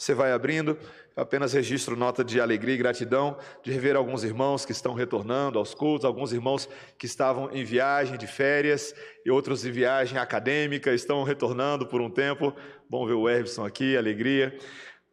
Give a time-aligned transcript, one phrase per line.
[0.00, 0.78] você vai abrindo.
[1.14, 5.58] Eu apenas registro nota de alegria e gratidão de rever alguns irmãos que estão retornando
[5.58, 8.94] aos cultos, alguns irmãos que estavam em viagem de férias
[9.26, 12.54] e outros em viagem acadêmica, estão retornando por um tempo.
[12.88, 14.56] Bom ver o Erbson aqui, alegria.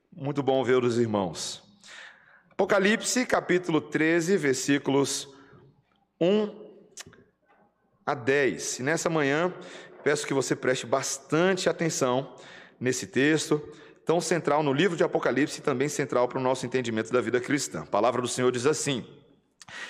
[0.10, 1.62] Muito bom ver os irmãos.
[2.50, 5.28] Apocalipse, capítulo 13, versículos
[6.22, 6.50] 1
[8.06, 8.80] a 10.
[8.80, 9.54] E nessa manhã,
[10.02, 12.34] peço que você preste bastante atenção
[12.80, 13.62] nesse texto
[14.08, 17.42] tão central no livro de Apocalipse e também central para o nosso entendimento da vida
[17.42, 17.82] cristã.
[17.82, 19.06] A palavra do Senhor diz assim: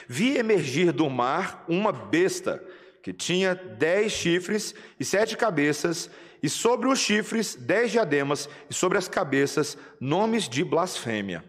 [0.08, 2.62] Vi emergir do mar uma besta
[3.04, 6.10] que tinha dez chifres e sete cabeças,
[6.42, 11.44] e sobre os chifres dez diademas, e sobre as cabeças nomes de blasfêmia.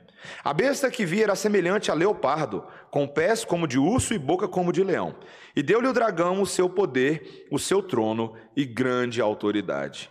[0.45, 4.47] A besta que vi era semelhante a leopardo, com pés como de urso e boca
[4.47, 5.17] como de leão.
[5.57, 10.11] E deu-lhe o dragão o seu poder, o seu trono e grande autoridade.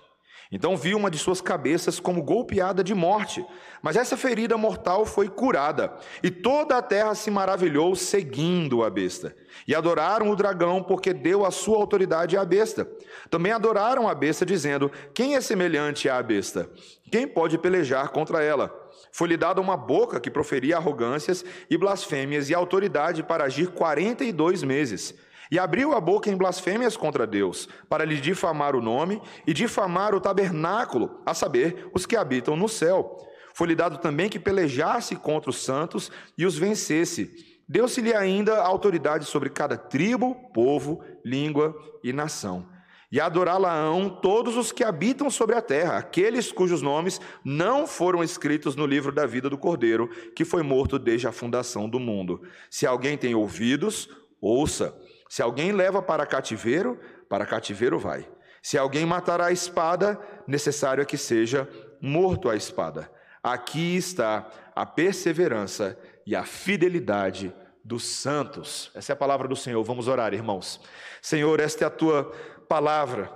[0.52, 3.46] Então vi uma de suas cabeças como golpeada de morte,
[3.82, 9.36] mas essa ferida mortal foi curada, e toda a terra se maravilhou seguindo a besta.
[9.68, 12.90] E adoraram o dragão, porque deu a sua autoridade à besta.
[13.30, 16.70] Também adoraram a besta, dizendo: Quem é semelhante à besta?
[17.12, 18.74] Quem pode pelejar contra ela?
[19.12, 24.32] Foi-lhe dada uma boca que proferia arrogâncias e blasfêmias, e autoridade para agir quarenta e
[24.32, 25.14] dois meses.
[25.52, 30.14] E abriu a boca em blasfêmias contra Deus, para lhe difamar o nome e difamar
[30.14, 33.18] o tabernáculo, a saber, os que habitam no céu.
[33.54, 37.58] Foi-lhe dado também que pelejasse contra os santos e os vencesse.
[37.68, 42.66] Deu-se-lhe ainda autoridade sobre cada tribo, povo, língua e nação.
[43.12, 48.76] E adorá-la-ão todos os que habitam sobre a terra, aqueles cujos nomes não foram escritos
[48.76, 52.42] no livro da vida do Cordeiro, que foi morto desde a fundação do mundo.
[52.70, 54.10] Se alguém tem ouvidos,
[54.42, 54.94] ouça.
[55.30, 58.28] Se alguém leva para cativeiro, para cativeiro vai.
[58.62, 61.68] Se alguém matar a espada, necessário é que seja
[62.02, 63.10] morto a espada.
[63.42, 68.92] Aqui está a perseverança e a fidelidade dos santos.
[68.94, 69.82] Essa é a palavra do Senhor.
[69.84, 70.82] Vamos orar, irmãos.
[71.22, 72.26] Senhor, esta é a tua
[72.68, 73.32] palavra,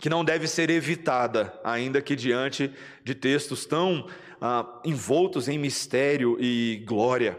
[0.00, 4.08] que não deve ser evitada, ainda que diante de textos tão
[4.40, 7.38] ah, envoltos em mistério e glória.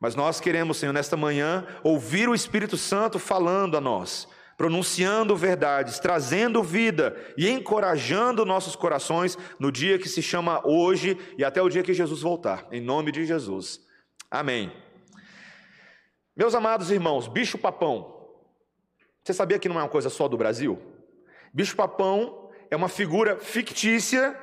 [0.00, 5.98] Mas nós queremos, Senhor, nesta manhã, ouvir o Espírito Santo falando a nós, pronunciando verdades,
[5.98, 11.68] trazendo vida e encorajando nossos corações no dia que se chama hoje e até o
[11.68, 12.66] dia que Jesus voltar.
[12.70, 13.80] Em nome de Jesus.
[14.30, 14.72] Amém.
[16.36, 18.16] Meus amados irmãos, bicho-papão.
[19.24, 20.80] Você sabia que não é uma coisa só do Brasil?
[21.52, 24.36] Bicho-papão é uma figura fictícia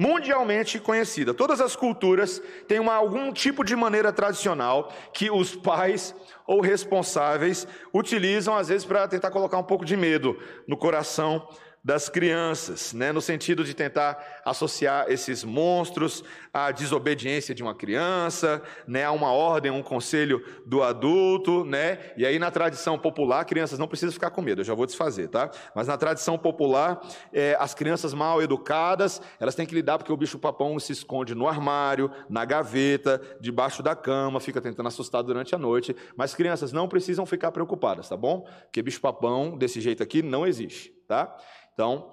[0.00, 1.34] mundialmente conhecida.
[1.34, 6.14] Todas as culturas têm uma, algum tipo de maneira tradicional que os pais
[6.46, 11.46] ou responsáveis utilizam, às vezes, para tentar colocar um pouco de medo no coração
[11.82, 18.62] das crianças, né, no sentido de tentar associar esses monstros à desobediência de uma criança,
[18.86, 21.98] né, a uma ordem, um conselho do adulto, né?
[22.16, 25.28] E aí na tradição popular, crianças não precisam ficar com medo, eu já vou desfazer,
[25.28, 25.50] tá?
[25.74, 27.00] Mas na tradição popular,
[27.32, 31.48] é, as crianças mal educadas, elas têm que lidar porque o bicho-papão se esconde no
[31.48, 35.96] armário, na gaveta, debaixo da cama, fica tentando assustar durante a noite.
[36.16, 38.46] Mas crianças não precisam ficar preocupadas, tá bom?
[38.64, 41.36] Porque bicho-papão desse jeito aqui não existe, tá?
[41.74, 42.12] Então,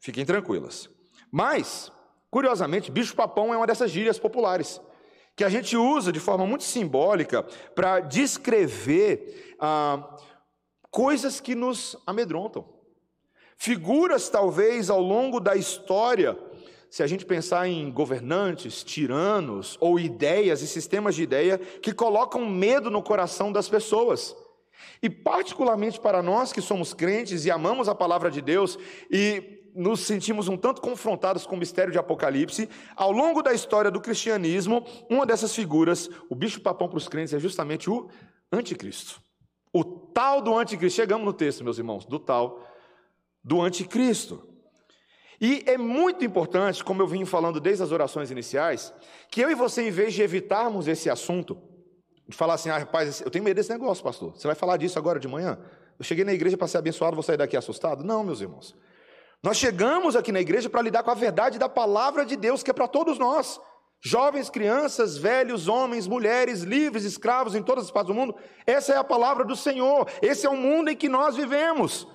[0.00, 0.88] fiquem tranquilas.
[1.30, 1.92] Mas,
[2.30, 4.80] curiosamente, bicho-papão é uma dessas gírias populares
[5.36, 7.44] que a gente usa de forma muito simbólica
[7.74, 10.16] para descrever ah,
[10.90, 12.66] coisas que nos amedrontam.
[13.56, 16.36] Figuras, talvez, ao longo da história,
[16.90, 22.48] se a gente pensar em governantes, tiranos ou ideias e sistemas de ideia que colocam
[22.48, 24.34] medo no coração das pessoas.
[25.02, 28.78] E, particularmente para nós que somos crentes e amamos a palavra de Deus
[29.10, 33.90] e nos sentimos um tanto confrontados com o mistério de Apocalipse, ao longo da história
[33.90, 38.08] do cristianismo, uma dessas figuras, o bicho-papão para os crentes, é justamente o
[38.50, 39.22] anticristo.
[39.72, 40.96] O tal do anticristo.
[40.96, 42.66] Chegamos no texto, meus irmãos, do tal
[43.44, 44.48] do anticristo.
[45.40, 48.92] E é muito importante, como eu vim falando desde as orações iniciais,
[49.30, 51.56] que eu e você, em vez de evitarmos esse assunto,
[52.28, 54.32] de falar assim, ah, rapaz, eu tenho medo desse negócio, pastor.
[54.36, 55.58] Você vai falar disso agora de manhã?
[55.98, 58.04] Eu cheguei na igreja para ser abençoado, vou sair daqui assustado?
[58.04, 58.76] Não, meus irmãos.
[59.42, 62.70] Nós chegamos aqui na igreja para lidar com a verdade da palavra de Deus, que
[62.70, 63.58] é para todos nós.
[64.00, 68.34] Jovens, crianças, velhos, homens, mulheres, livres, escravos em todas as partes do mundo.
[68.66, 70.08] Essa é a palavra do Senhor.
[70.20, 72.06] Esse é o mundo em que nós vivemos.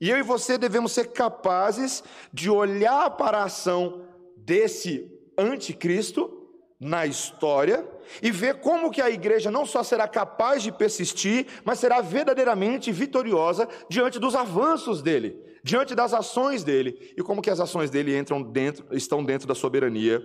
[0.00, 2.02] E eu e você devemos ser capazes
[2.32, 6.39] de olhar para a ação desse anticristo
[6.80, 7.86] na história
[8.22, 12.90] e ver como que a igreja não só será capaz de persistir, mas será verdadeiramente
[12.90, 18.16] vitoriosa diante dos avanços dele, diante das ações dele e como que as ações dele
[18.16, 20.22] entram dentro, estão dentro da soberania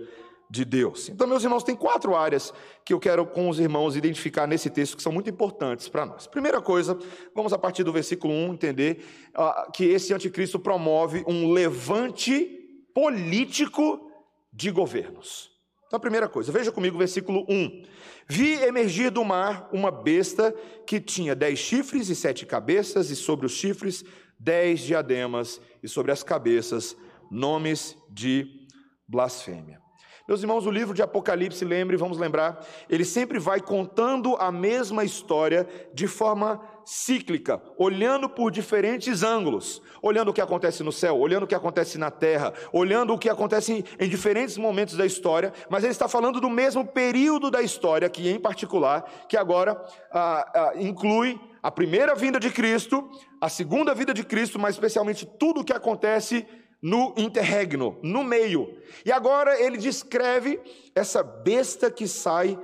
[0.48, 1.08] de Deus.
[1.08, 2.54] Então, meus irmãos, tem quatro áreas
[2.84, 6.26] que eu quero com os irmãos identificar nesse texto que são muito importantes para nós.
[6.26, 6.96] Primeira coisa,
[7.34, 9.04] vamos a partir do versículo 1 entender
[9.36, 12.48] uh, que esse anticristo promove um levante
[12.94, 14.10] político
[14.52, 15.55] de governos.
[15.86, 17.84] Então, a primeira coisa, veja comigo o versículo 1.
[18.26, 20.52] Vi emergir do mar uma besta
[20.84, 24.04] que tinha dez chifres e sete cabeças, e sobre os chifres
[24.38, 26.96] dez diademas, e sobre as cabeças
[27.30, 28.66] nomes de
[29.06, 29.80] blasfêmia.
[30.28, 35.04] Meus irmãos, o livro de Apocalipse, lembre, vamos lembrar, ele sempre vai contando a mesma
[35.04, 41.42] história de forma cíclica, olhando por diferentes ângulos, olhando o que acontece no céu, olhando
[41.42, 45.82] o que acontece na terra, olhando o que acontece em, diferentes momentos da história, mas
[45.82, 50.72] ele está falando do mesmo período da história, que em particular, que agora ah, ah,
[50.76, 53.10] inclui a primeira vinda de Cristo,
[53.40, 56.46] a segunda vinda de Cristo, mas especialmente tudo o que acontece
[56.80, 58.80] no interregno, no meio.
[59.04, 60.60] E agora ele descreve
[60.94, 62.56] essa besta que sai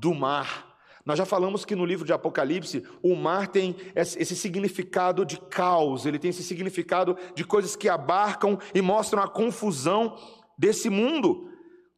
[0.00, 0.65] do mar.
[1.06, 6.04] Nós já falamos que no livro de Apocalipse, o mar tem esse significado de caos,
[6.04, 10.16] ele tem esse significado de coisas que abarcam e mostram a confusão
[10.58, 11.48] desse mundo.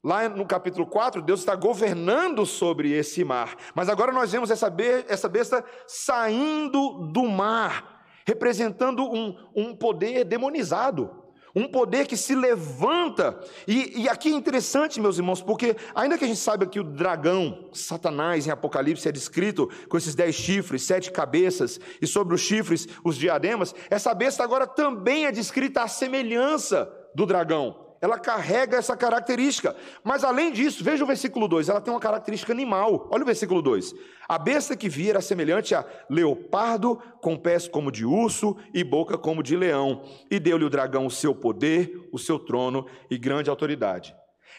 [0.04, 3.56] Lá no capítulo 4, Deus está governando sobre esse mar.
[3.74, 11.17] Mas agora nós vemos essa besta saindo do mar, representando um, um poder demonizado
[11.58, 13.38] um poder que se levanta.
[13.66, 16.84] E, e, aqui é interessante, meus irmãos, porque ainda que a gente saiba que o
[16.84, 22.40] dragão, Satanás, em Apocalipse é descrito com esses dez chifres, sete cabeças, e sobre os
[22.40, 28.76] chifres os diademas, essa besta agora também é descrita à semelhança do dragão ela carrega
[28.76, 29.74] essa característica.
[30.02, 33.08] Mas além disso, veja o versículo 2, ela tem uma característica animal.
[33.10, 33.94] Olha o versículo 2.
[34.28, 39.16] A besta que via era semelhante a leopardo, com pés como de urso e boca
[39.16, 40.02] como de leão.
[40.30, 44.14] E deu-lhe o dragão o seu poder, o seu trono e grande autoridade.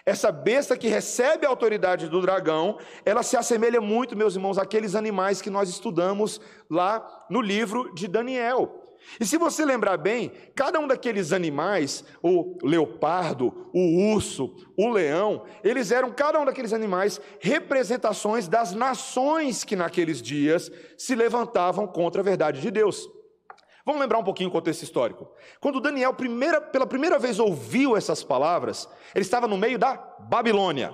[0.05, 4.95] Essa besta que recebe a autoridade do dragão, ela se assemelha muito, meus irmãos, àqueles
[4.95, 6.39] animais que nós estudamos
[6.69, 8.78] lá no livro de Daniel.
[9.19, 15.43] E se você lembrar bem, cada um daqueles animais, o leopardo, o urso, o leão,
[15.63, 22.21] eles eram cada um daqueles animais representações das nações que naqueles dias se levantavam contra
[22.21, 23.09] a verdade de Deus.
[23.85, 25.27] Vamos lembrar um pouquinho o contexto histórico.
[25.59, 29.95] Quando Daniel primeira, pela primeira vez ouviu essas palavras, ele estava no meio da
[30.29, 30.93] Babilônia.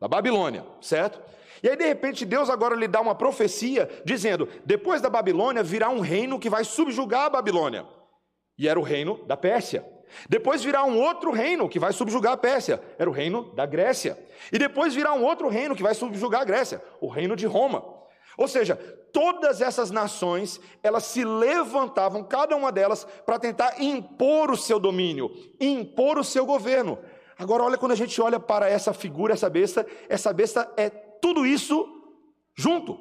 [0.00, 1.20] Da Babilônia, certo?
[1.62, 5.88] E aí, de repente, Deus agora lhe dá uma profecia dizendo: depois da Babilônia virá
[5.88, 7.86] um reino que vai subjugar a Babilônia.
[8.58, 9.84] E era o reino da Pérsia.
[10.28, 14.18] Depois virá um outro reino que vai subjugar a Pérsia, era o reino da Grécia.
[14.52, 17.84] E depois virá um outro reino que vai subjugar a Grécia, o reino de Roma.
[18.36, 18.76] Ou seja,
[19.12, 25.30] todas essas nações, elas se levantavam, cada uma delas, para tentar impor o seu domínio,
[25.58, 26.98] impor o seu governo.
[27.38, 31.46] Agora, olha quando a gente olha para essa figura, essa besta, essa besta é tudo
[31.46, 31.86] isso
[32.54, 32.98] junto.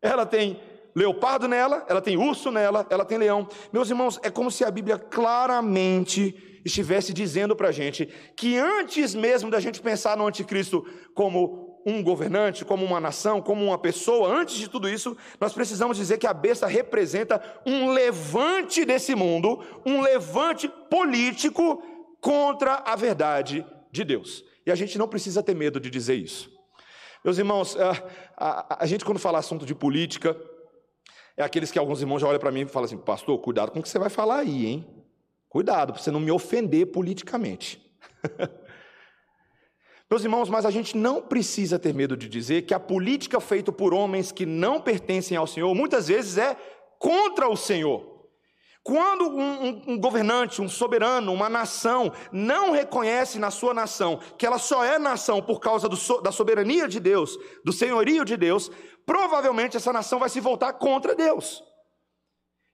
[0.00, 0.60] Ela tem
[0.94, 3.46] leopardo nela, ela tem urso nela, ela tem leão.
[3.70, 9.14] Meus irmãos, é como se a Bíblia claramente estivesse dizendo para a gente que antes
[9.14, 10.84] mesmo da gente pensar no anticristo
[11.14, 15.96] como um governante, como uma nação, como uma pessoa, antes de tudo isso, nós precisamos
[15.96, 21.80] dizer que a besta representa um levante desse mundo, um levante político
[22.26, 24.42] contra a verdade de Deus.
[24.66, 26.50] E a gente não precisa ter medo de dizer isso.
[27.24, 28.02] Meus irmãos, a,
[28.36, 30.36] a, a gente quando fala assunto de política,
[31.36, 33.78] é aqueles que alguns irmãos já olham para mim e falam assim, pastor, cuidado com
[33.78, 35.04] o que você vai falar aí, hein?
[35.48, 37.80] Cuidado, para você não me ofender politicamente.
[40.10, 43.70] Meus irmãos, mas a gente não precisa ter medo de dizer que a política feita
[43.70, 46.56] por homens que não pertencem ao Senhor, muitas vezes é
[46.98, 48.15] contra o Senhor.
[48.86, 54.46] Quando um, um, um, governante, um soberano, uma nação não reconhece na sua nação que
[54.46, 58.70] ela só é nação por causa do, da soberania de Deus, do senhorio de Deus,
[59.04, 61.64] provavelmente essa nação vai se voltar contra Deus.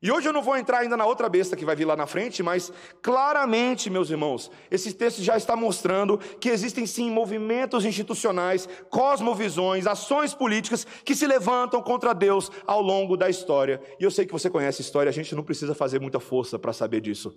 [0.02, 2.08] E hoje eu não vou entrar ainda na outra besta que vai vir lá na
[2.08, 8.68] frente, mas claramente, meus irmãos, esse texto já está mostrando que existem sim movimentos institucionais,
[8.90, 13.80] cosmovisões, ações políticas que se levantam contra Deus ao longo da história.
[14.00, 16.58] E eu sei que você conhece a história, a gente não precisa fazer muita força
[16.58, 17.32] para saber disso.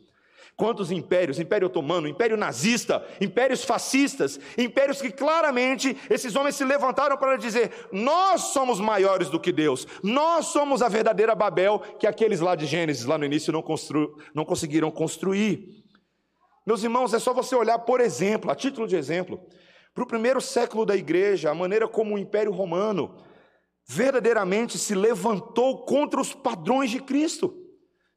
[0.58, 7.18] Quantos impérios, Império Otomano, Império Nazista, impérios fascistas, impérios que claramente esses homens se levantaram
[7.18, 12.40] para dizer: nós somos maiores do que Deus, nós somos a verdadeira Babel que aqueles
[12.40, 14.18] lá de Gênesis, lá no início, não, constru...
[14.34, 15.84] não conseguiram construir.
[16.66, 19.46] Meus irmãos, é só você olhar, por exemplo, a título de exemplo,
[19.94, 23.18] para o primeiro século da igreja, a maneira como o Império Romano
[23.86, 27.65] verdadeiramente se levantou contra os padrões de Cristo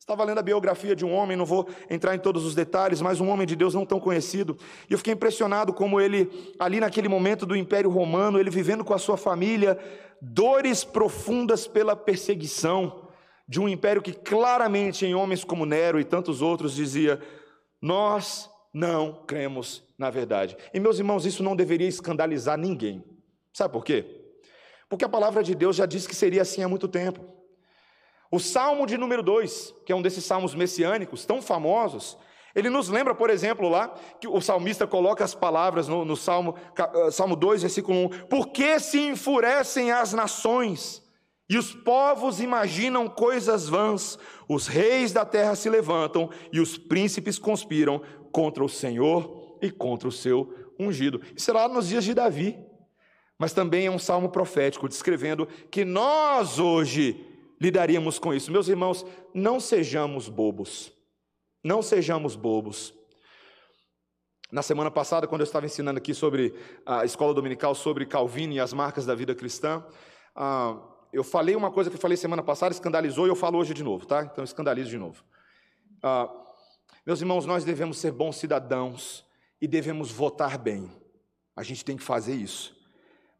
[0.08, 3.20] Estava lendo a biografia de um homem, não vou entrar em todos os detalhes, mas
[3.20, 4.56] um homem de Deus não tão conhecido.
[4.88, 8.94] E eu fiquei impressionado como ele, ali naquele momento do Império Romano, ele vivendo com
[8.94, 9.78] a sua família,
[10.18, 13.06] dores profundas pela perseguição
[13.46, 17.20] de um império que claramente em homens como Nero e tantos outros dizia:
[17.78, 20.56] Nós não cremos na verdade.
[20.72, 23.04] E meus irmãos, isso não deveria escandalizar ninguém.
[23.52, 24.06] Sabe por quê?
[24.88, 27.37] Porque a palavra de Deus já disse que seria assim há muito tempo.
[28.30, 32.18] O Salmo de número 2, que é um desses salmos messiânicos tão famosos,
[32.54, 36.54] ele nos lembra, por exemplo, lá, que o salmista coloca as palavras no, no Salmo,
[36.78, 41.02] uh, Salmo 2, versículo 1: Por que se enfurecem as nações
[41.48, 44.18] e os povos imaginam coisas vãs?
[44.48, 50.08] Os reis da terra se levantam e os príncipes conspiram contra o Senhor e contra
[50.08, 51.20] o seu ungido.
[51.36, 52.58] Isso é lá nos dias de Davi.
[53.38, 57.24] Mas também é um salmo profético, descrevendo que nós hoje
[57.60, 58.52] lidaríamos com isso.
[58.52, 60.92] Meus irmãos, não sejamos bobos.
[61.62, 62.94] Não sejamos bobos.
[64.50, 66.54] Na semana passada, quando eu estava ensinando aqui sobre
[66.86, 69.84] a escola dominical, sobre Calvino e as marcas da vida cristã,
[70.34, 70.78] ah,
[71.12, 73.82] eu falei uma coisa que eu falei semana passada, escandalizou e eu falo hoje de
[73.82, 74.22] novo, tá?
[74.22, 75.22] Então escandalizo de novo.
[76.02, 76.30] Ah,
[77.04, 79.26] meus irmãos, nós devemos ser bons cidadãos
[79.60, 80.90] e devemos votar bem.
[81.56, 82.77] A gente tem que fazer isso.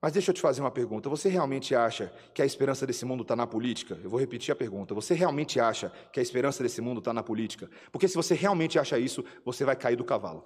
[0.01, 1.09] Mas deixa eu te fazer uma pergunta.
[1.09, 3.99] Você realmente acha que a esperança desse mundo está na política?
[4.03, 4.95] Eu vou repetir a pergunta.
[4.95, 7.69] Você realmente acha que a esperança desse mundo está na política?
[7.91, 10.45] Porque se você realmente acha isso, você vai cair do cavalo.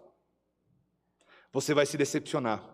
[1.52, 2.64] Você vai se decepcionar.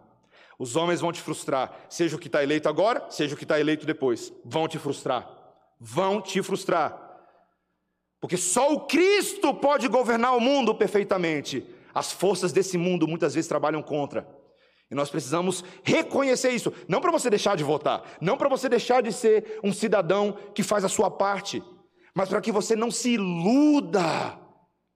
[0.56, 3.58] Os homens vão te frustrar, seja o que está eleito agora, seja o que está
[3.58, 4.32] eleito depois.
[4.44, 5.28] Vão te frustrar.
[5.80, 7.06] Vão te frustrar.
[8.20, 11.64] Porque só o Cristo pode governar o mundo perfeitamente.
[11.92, 14.37] As forças desse mundo muitas vezes trabalham contra.
[14.90, 19.02] E nós precisamos reconhecer isso, não para você deixar de votar, não para você deixar
[19.02, 21.62] de ser um cidadão que faz a sua parte,
[22.14, 24.38] mas para que você não se iluda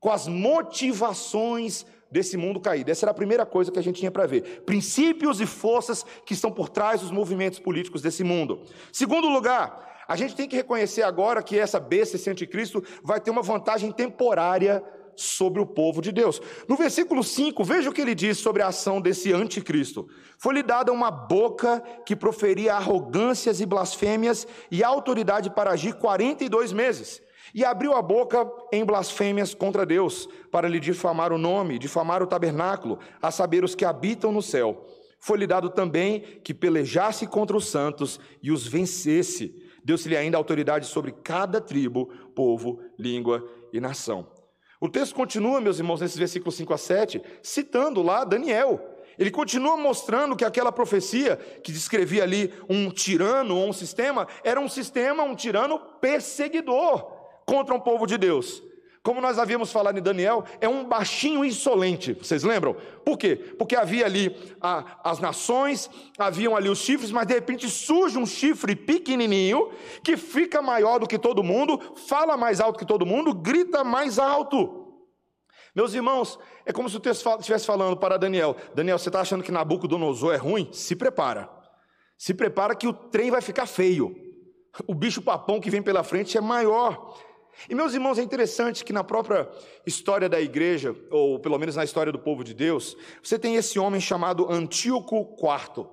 [0.01, 2.91] com as motivações desse mundo caído.
[2.91, 4.63] Essa era a primeira coisa que a gente tinha para ver.
[4.67, 8.63] Princípios e forças que estão por trás dos movimentos políticos desse mundo.
[8.93, 13.31] Segundo lugar, a gente tem que reconhecer agora que essa besta, esse anticristo, vai ter
[13.31, 14.83] uma vantagem temporária
[15.17, 16.41] sobre o povo de Deus.
[16.69, 20.09] No versículo 5, veja o que ele diz sobre a ação desse anticristo.
[20.39, 27.23] Foi-lhe dada uma boca que proferia arrogâncias e blasfêmias e autoridade para agir 42 meses.
[27.55, 32.27] E abriu a boca em blasfêmias contra Deus, para lhe difamar o nome, difamar o
[32.27, 34.87] tabernáculo, a saber os que habitam no céu.
[35.21, 39.55] Foi-lhe dado também que pelejasse contra os santos e os vencesse.
[39.85, 44.27] Deu-se-lhe ainda autoridade sobre cada tribo, povo, língua e nação.
[44.83, 48.81] O texto continua, meus irmãos, nesses versículos 5 a 7, citando lá Daniel.
[49.17, 54.59] Ele continua mostrando que aquela profecia que descrevia ali um tirano ou um sistema, era
[54.59, 57.01] um sistema, um tirano perseguidor
[57.47, 58.61] contra um povo de Deus.
[59.03, 62.77] Como nós havíamos falado em Daniel, é um baixinho insolente, vocês lembram?
[63.05, 63.35] Por quê?
[63.59, 68.25] Porque havia ali a, as nações, haviam ali os chifres, mas de repente surge um
[68.25, 69.71] chifre pequenininho,
[70.05, 74.21] que fica maior do que todo mundo, fala mais alto que todo mundo, grita mais
[74.21, 74.83] alto.
[75.75, 79.43] Meus irmãos, é como se o texto estivesse falando para Daniel: Daniel, você está achando
[79.43, 80.69] que Nabucodonosor é ruim?
[80.73, 81.51] Se prepara.
[82.17, 84.15] Se prepara que o trem vai ficar feio.
[84.87, 87.17] O bicho papão que vem pela frente é maior.
[87.69, 89.49] E meus irmãos, é interessante que na própria
[89.87, 93.79] história da igreja, ou pelo menos na história do povo de Deus, você tem esse
[93.79, 95.87] homem chamado Antíoco IV.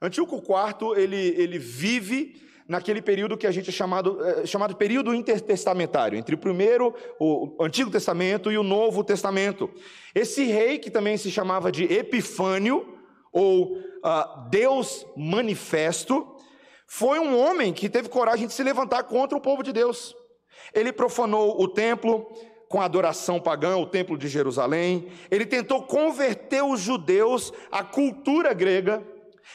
[0.00, 5.14] Antíoco IV, ele, ele vive naquele período que a gente é chamado, é, chamado período
[5.14, 9.70] intertestamentário, entre o primeiro, o Antigo Testamento e o Novo Testamento.
[10.14, 12.98] Esse rei, que também se chamava de Epifânio,
[13.32, 16.36] ou uh, Deus Manifesto,
[16.86, 20.14] foi um homem que teve coragem de se levantar contra o povo de Deus.
[20.74, 22.26] Ele profanou o templo
[22.68, 25.08] com adoração pagã, o templo de Jerusalém.
[25.30, 29.02] Ele tentou converter os judeus à cultura grega.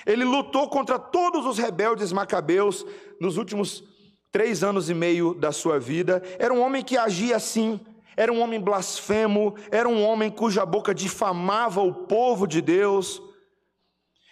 [0.06, 2.86] Ele lutou contra todos os rebeldes macabeus
[3.20, 3.84] nos últimos
[4.32, 6.24] três anos e meio da sua vida.
[6.40, 7.80] Era um homem que agia assim.
[8.16, 13.20] Era um homem blasfemo, era um homem cuja boca difamava o povo de Deus.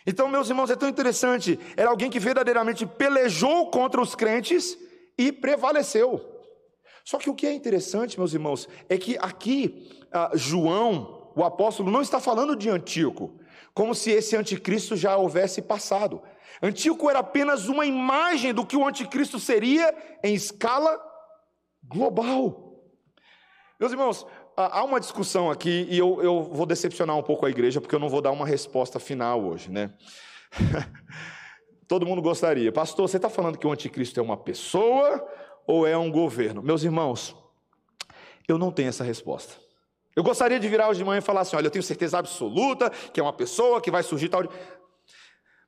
[0.05, 1.59] Então, meus irmãos, é tão interessante.
[1.75, 4.77] Era alguém que verdadeiramente pelejou contra os crentes
[5.17, 6.30] e prevaleceu.
[7.03, 11.91] Só que o que é interessante, meus irmãos, é que aqui ah, João, o apóstolo,
[11.91, 13.39] não está falando de Antíoco,
[13.73, 16.21] como se esse anticristo já houvesse passado.
[16.61, 20.99] Antíoco era apenas uma imagem do que o anticristo seria em escala
[21.83, 22.83] global.
[23.79, 27.79] Meus irmãos, há uma discussão aqui, e eu, eu vou decepcionar um pouco a igreja,
[27.79, 29.93] porque eu não vou dar uma resposta final hoje, né?
[31.87, 32.71] Todo mundo gostaria.
[32.71, 35.27] Pastor, você está falando que o anticristo é uma pessoa
[35.65, 36.61] ou é um governo?
[36.61, 37.35] Meus irmãos,
[38.47, 39.53] Eu não tenho essa resposta.
[40.15, 42.89] Eu gostaria de virar hoje de manhã e falar assim: olha, eu tenho certeza absoluta
[42.89, 44.43] que é uma pessoa que vai surgir tal.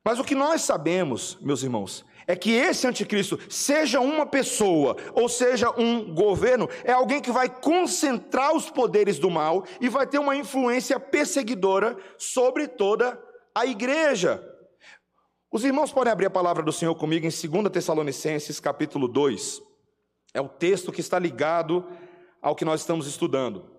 [0.04, 5.30] Mas o que nós sabemos, meus irmãos, é que esse anticristo, seja uma pessoa ou
[5.30, 10.20] seja um governo, é alguém que vai concentrar os poderes do mal e vai ter
[10.20, 13.18] uma influência perseguidora sobre toda
[13.56, 14.44] a igreja.
[15.50, 19.73] Os irmãos podem abrir a palavra do Senhor comigo em 2 Tessalonicenses, capítulo 2.
[20.34, 21.86] É o texto que está ligado
[22.42, 23.72] ao que nós estamos estudando.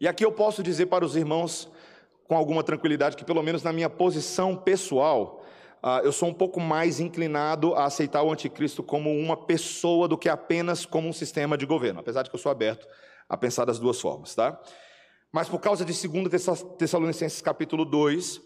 [0.00, 1.70] E aqui eu posso dizer para os irmãos
[2.28, 5.42] com alguma tranquilidade que, pelo menos na minha posição pessoal,
[5.82, 10.18] uh, eu sou um pouco mais inclinado a aceitar o anticristo como uma pessoa do
[10.18, 12.86] que apenas como um sistema de governo, apesar de que eu sou aberto
[13.28, 14.60] a pensar das duas formas, tá?
[15.32, 16.28] Mas por causa de 2
[16.78, 18.40] Tessalonicenses capítulo 2,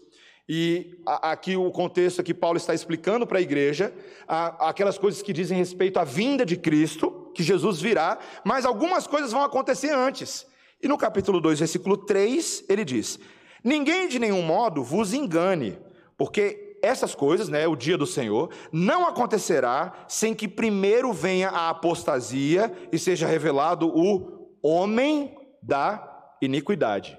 [0.47, 3.93] e aqui o contexto que Paulo está explicando para a igreja,
[4.27, 9.31] aquelas coisas que dizem respeito à vinda de Cristo, que Jesus virá, mas algumas coisas
[9.31, 10.45] vão acontecer antes.
[10.81, 13.17] E no capítulo 2, versículo 3, ele diz:
[13.63, 15.77] Ninguém de nenhum modo vos engane,
[16.17, 21.69] porque essas coisas, né, o dia do Senhor, não acontecerá sem que primeiro venha a
[21.69, 27.17] apostasia e seja revelado o homem da iniquidade,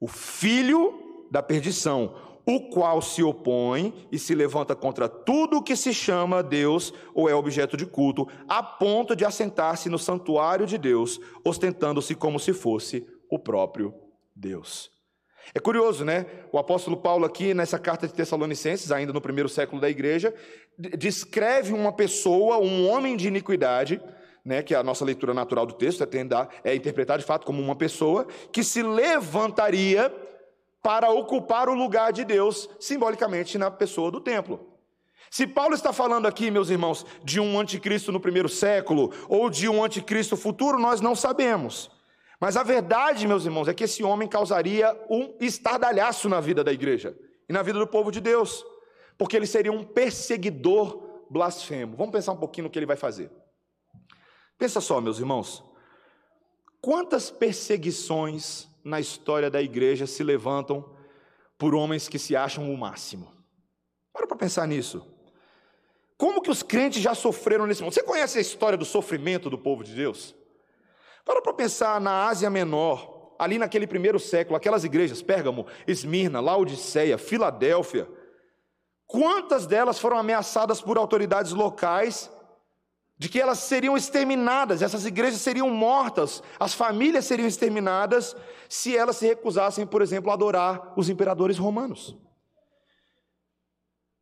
[0.00, 2.14] o filho da perdição,
[2.46, 7.28] o qual se opõe e se levanta contra tudo o que se chama Deus ou
[7.28, 12.52] é objeto de culto, a ponto de assentar-se no santuário de Deus, ostentando-se como se
[12.52, 13.94] fosse o próprio
[14.34, 14.90] Deus.
[15.54, 16.26] É curioso, né?
[16.52, 20.32] O apóstolo Paulo, aqui nessa carta de Tessalonicenses, ainda no primeiro século da igreja,
[20.78, 24.00] descreve uma pessoa, um homem de iniquidade,
[24.44, 27.46] né, que é a nossa leitura natural do texto, é, tendar, é interpretar de fato
[27.46, 30.12] como uma pessoa que se levantaria
[30.82, 34.72] para ocupar o lugar de Deus, simbolicamente na pessoa do templo.
[35.30, 39.68] Se Paulo está falando aqui, meus irmãos, de um anticristo no primeiro século ou de
[39.68, 41.90] um anticristo futuro, nós não sabemos.
[42.38, 46.72] Mas a verdade, meus irmãos, é que esse homem causaria um estardalhaço na vida da
[46.72, 47.16] igreja
[47.48, 48.64] e na vida do povo de Deus,
[49.16, 51.96] porque ele seria um perseguidor blasfemo.
[51.96, 53.30] Vamos pensar um pouquinho no que ele vai fazer.
[54.58, 55.64] Pensa só, meus irmãos,
[56.80, 60.96] quantas perseguições na história da igreja se levantam
[61.58, 63.32] por homens que se acham o máximo?
[64.12, 65.06] Para para pensar nisso.
[66.16, 67.94] Como que os crentes já sofreram nesse mundo?
[67.94, 70.34] Você conhece a história do sofrimento do povo de Deus?
[71.24, 77.18] Para para pensar na Ásia Menor, ali naquele primeiro século, aquelas igrejas, Pérgamo, Esmirna, Laodiceia,
[77.18, 78.08] Filadélfia,
[79.06, 82.30] quantas delas foram ameaçadas por autoridades locais
[83.22, 88.34] de que elas seriam exterminadas, essas igrejas seriam mortas, as famílias seriam exterminadas
[88.68, 92.16] se elas se recusassem, por exemplo, a adorar os imperadores romanos.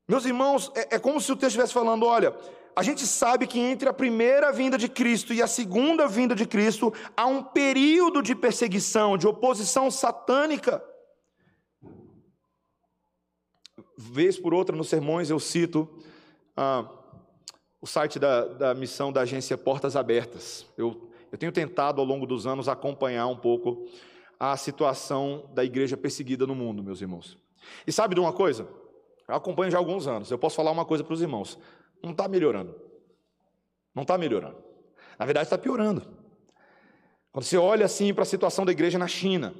[0.06, 2.36] Meus irmãos, é, é como se o texto estivesse falando: olha,
[2.76, 6.44] a gente sabe que entre a primeira vinda de Cristo e a segunda vinda de
[6.44, 10.84] Cristo há um período de perseguição, de oposição satânica.
[13.96, 15.88] Vez por outra, nos sermões, eu cito
[16.54, 16.99] ah,
[17.80, 20.66] o site da, da missão da agência Portas Abertas.
[20.76, 23.86] Eu, eu tenho tentado, ao longo dos anos, acompanhar um pouco
[24.38, 27.36] a situação da igreja perseguida no mundo, meus irmãos.
[27.86, 28.66] E sabe de uma coisa?
[29.28, 30.30] Eu acompanho já há alguns anos.
[30.30, 31.58] Eu posso falar uma coisa para os irmãos
[32.02, 32.74] não está melhorando.
[33.94, 34.56] Não está melhorando.
[35.18, 36.02] Na verdade, está piorando.
[37.32, 39.54] Quando você olha assim para a situação da igreja na China,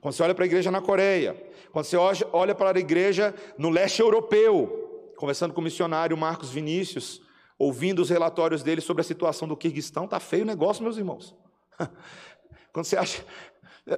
[0.00, 1.34] quando você olha para a igreja na Coreia,
[1.72, 1.96] quando você
[2.32, 7.20] olha para a igreja no leste europeu, conversando com o missionário Marcos Vinícius,
[7.58, 11.34] ouvindo os relatórios dele sobre a situação do Kirguistão, está feio o negócio, meus irmãos.
[12.72, 13.24] Quando você acha.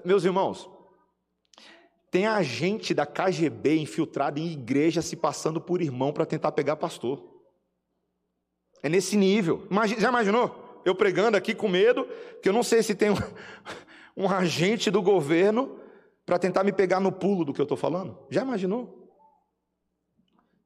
[0.04, 0.68] Meus irmãos,
[2.10, 7.22] tem agente da KGB infiltrado em igreja se passando por irmão para tentar pegar pastor.
[8.82, 9.66] É nesse nível.
[9.98, 10.82] Já imaginou?
[10.84, 12.06] Eu pregando aqui com medo,
[12.42, 13.16] que eu não sei se tem um,
[14.16, 15.80] um agente do governo
[16.26, 18.18] para tentar me pegar no pulo do que eu estou falando.
[18.30, 19.03] Já imaginou?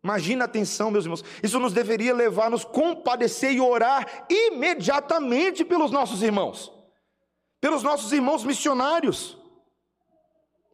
[0.09, 1.23] Imagina a atenção, meus irmãos.
[1.43, 6.73] Isso nos deveria levar a nos compadecer e orar imediatamente pelos nossos irmãos,
[7.61, 9.37] pelos nossos irmãos missionários,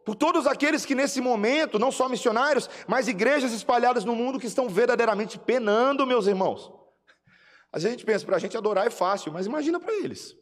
[0.07, 4.47] por todos aqueles que nesse momento, não só missionários, mas igrejas espalhadas no mundo que
[4.47, 6.71] estão verdadeiramente penando, meus irmãos.
[7.73, 10.37] Às vezes a gente pensa, para a gente adorar é fácil, mas imagina para eles.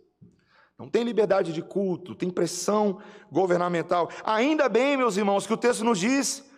[0.79, 3.01] Não tem liberdade de culto, tem pressão
[3.31, 4.11] governamental.
[4.23, 6.52] Ainda bem, meus irmãos, que o texto nos diz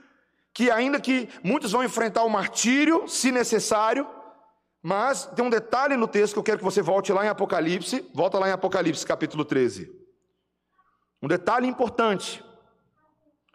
[0.55, 4.09] que, ainda que muitos vão enfrentar o martírio, se necessário,
[4.81, 8.09] mas tem um detalhe no texto que eu quero que você volte lá em Apocalipse,
[8.15, 9.91] volta lá em Apocalipse capítulo 13.
[11.21, 12.45] Um detalhe importante,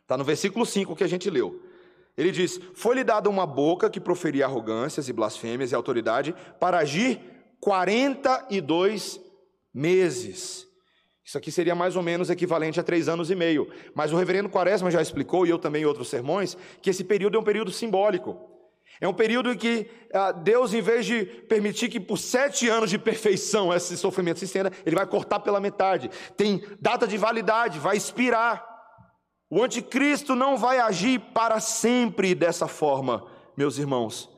[0.02, 1.64] está no versículo 5 que a gente leu.
[2.18, 7.22] Ele diz: Foi-lhe dada uma boca que proferia arrogâncias e blasfêmias e autoridade para agir
[7.62, 9.22] 42
[9.74, 10.69] meses.
[11.30, 13.70] Isso aqui seria mais ou menos equivalente a três anos e meio.
[13.94, 17.38] Mas o reverendo Quaresma já explicou, e eu também em outros sermões, que esse período
[17.38, 18.36] é um período simbólico.
[19.00, 22.90] É um período em que ah, Deus, em vez de permitir que por sete anos
[22.90, 26.10] de perfeição esse sofrimento se estenda, Ele vai cortar pela metade.
[26.36, 28.68] Tem data de validade, vai expirar.
[29.52, 33.24] O anticristo não vai agir para sempre dessa forma,
[33.56, 34.36] meus irmãos.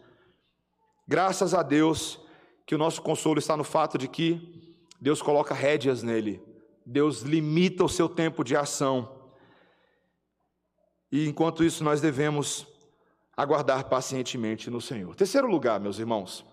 [1.07, 2.19] Graças a Deus
[2.65, 6.50] que o nosso consolo está no fato de que Deus coloca rédeas nele,
[6.91, 9.09] Deus limita o seu tempo de ação.
[11.09, 12.67] E enquanto isso, nós devemos
[13.35, 15.15] aguardar pacientemente no Senhor.
[15.15, 16.45] Terceiro lugar, meus irmãos,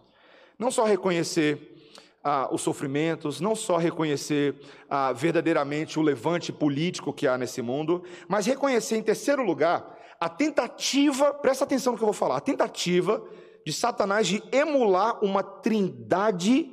[0.57, 1.77] não só reconhecer
[2.23, 4.55] ah, os sofrimentos, não só reconhecer
[4.89, 10.29] ah, verdadeiramente o levante político que há nesse mundo, mas reconhecer, em terceiro lugar, a
[10.29, 13.23] tentativa, presta atenção no que eu vou falar, a tentativa
[13.67, 16.71] de Satanás de emular uma trindade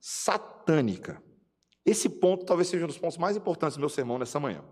[0.00, 1.20] satânica.
[1.88, 4.62] Esse ponto talvez seja um dos pontos mais importantes do meu sermão nessa manhã.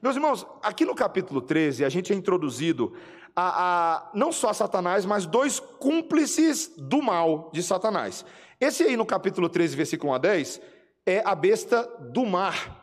[0.00, 2.92] Meus irmãos, aqui no capítulo 13, a gente é introduzido
[3.34, 8.24] a, a, não só a Satanás, mas dois cúmplices do mal de Satanás.
[8.60, 10.60] Esse aí no capítulo 13, versículo 1 a 10,
[11.04, 12.80] é a besta do mar.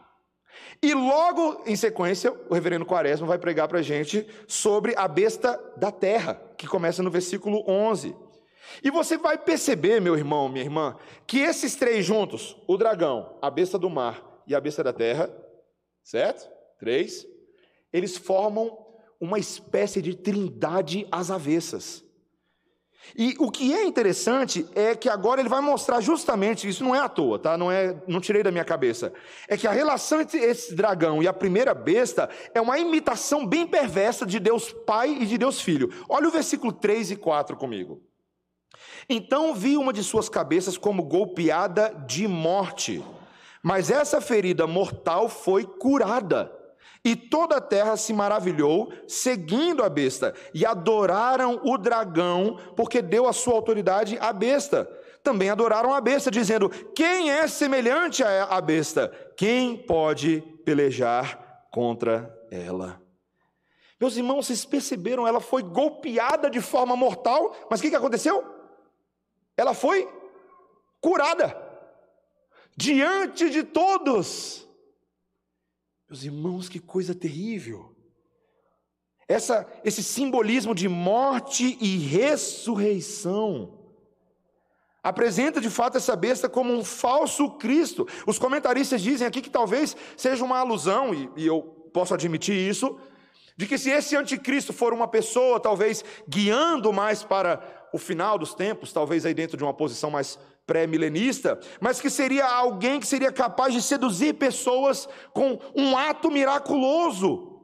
[0.81, 5.57] E logo em sequência, o reverendo Quaresma vai pregar para a gente sobre a besta
[5.77, 8.13] da terra, que começa no versículo 11.
[8.83, 10.95] E você vai perceber, meu irmão, minha irmã,
[11.25, 15.29] que esses três juntos, o dragão, a besta do mar e a besta da terra,
[16.03, 16.49] certo?
[16.79, 17.25] Três,
[17.91, 18.77] eles formam
[19.19, 22.03] uma espécie de trindade às avessas.
[23.17, 26.99] E o que é interessante é que agora ele vai mostrar justamente, isso não é
[26.99, 27.57] à toa, tá?
[27.57, 29.11] Não é, não tirei da minha cabeça.
[29.47, 33.65] É que a relação entre esse dragão e a primeira besta é uma imitação bem
[33.65, 35.89] perversa de Deus Pai e de Deus Filho.
[36.07, 38.01] Olha o versículo 3 e 4 comigo.
[39.09, 43.03] Então vi uma de suas cabeças como golpeada de morte,
[43.63, 46.51] mas essa ferida mortal foi curada.
[47.03, 53.25] E toda a terra se maravilhou, seguindo a besta, e adoraram o dragão, porque deu
[53.25, 54.85] a sua autoridade à besta.
[55.23, 59.09] Também adoraram a besta, dizendo: Quem é semelhante à besta?
[59.37, 63.01] Quem pode pelejar contra ela?
[63.99, 65.27] Meus irmãos, vocês perceberam?
[65.27, 68.58] Ela foi golpeada de forma mortal, mas o que, que aconteceu?
[69.59, 70.07] Ela foi
[71.01, 71.53] curada
[72.77, 74.65] diante de todos.
[76.09, 77.93] Meus irmãos, que coisa terrível.
[79.27, 83.77] Essa, esse simbolismo de morte e ressurreição
[85.03, 88.07] apresenta de fato essa besta como um falso Cristo.
[88.25, 91.61] Os comentaristas dizem aqui que talvez seja uma alusão, e, e eu
[91.93, 92.97] posso admitir isso,
[93.57, 98.53] de que se esse anticristo for uma pessoa, talvez guiando mais para o final dos
[98.53, 103.31] tempos, talvez aí dentro de uma posição mais pré-milenista, mas que seria alguém que seria
[103.31, 107.59] capaz de seduzir pessoas com um ato miraculoso.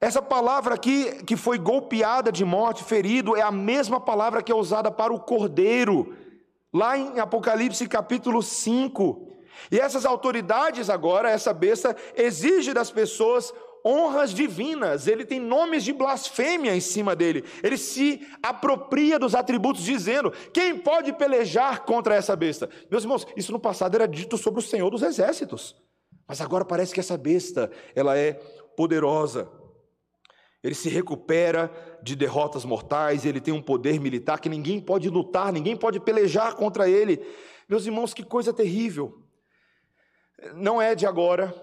[0.00, 4.54] Essa palavra aqui, que foi golpeada de morte, ferido, é a mesma palavra que é
[4.54, 6.14] usada para o cordeiro,
[6.72, 9.32] lá em Apocalipse capítulo 5.
[9.70, 13.54] E essas autoridades agora, essa besta, exige das pessoas
[13.86, 17.44] honras divinas, ele tem nomes de blasfêmia em cima dele.
[17.62, 22.68] Ele se apropria dos atributos, dizendo: quem pode pelejar contra essa besta?
[22.90, 25.76] Meus irmãos, isso no passado era dito sobre o Senhor dos Exércitos,
[26.26, 28.32] mas agora parece que essa besta ela é
[28.76, 29.48] poderosa.
[30.64, 31.70] Ele se recupera
[32.02, 36.56] de derrotas mortais, ele tem um poder militar que ninguém pode lutar, ninguém pode pelejar
[36.56, 37.24] contra ele.
[37.68, 39.22] Meus irmãos, que coisa terrível.
[40.54, 41.54] Não é de agora,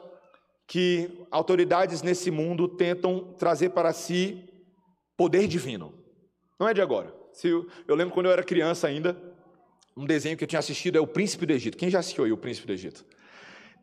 [0.67, 4.43] que autoridades nesse mundo tentam trazer para si
[5.17, 5.93] poder divino.
[6.59, 7.13] Não é de agora.
[7.87, 9.17] Eu lembro quando eu era criança ainda,
[9.95, 11.77] um desenho que eu tinha assistido é O Príncipe do Egito.
[11.77, 13.05] Quem já assistiu aí O Príncipe do Egito?